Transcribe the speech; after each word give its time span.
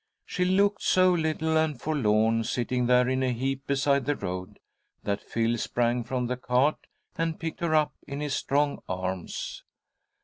She 0.25 0.45
looked 0.45 0.81
so 0.81 1.11
little 1.13 1.55
and 1.59 1.79
forlorn, 1.79 2.43
sitting 2.43 2.87
there 2.87 3.07
in 3.07 3.21
a 3.21 3.31
heap 3.31 3.67
beside 3.67 4.05
the 4.05 4.15
road, 4.15 4.57
that 5.03 5.21
Phil 5.21 5.59
sprang 5.59 6.03
from 6.03 6.25
the 6.25 6.37
cart, 6.37 6.87
and 7.19 7.39
picked 7.39 7.59
her 7.59 7.75
up 7.75 7.93
in 8.07 8.19
his 8.19 8.33
strong 8.33 8.79
arms. 8.89 9.63